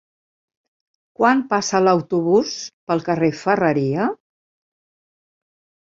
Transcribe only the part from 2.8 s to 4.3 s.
pel carrer Ferreria?